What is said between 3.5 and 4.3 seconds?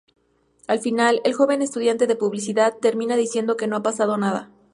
que no ha pasado